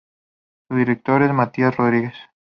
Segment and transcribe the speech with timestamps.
[0.67, 2.15] Su director es Matías Rodríguez.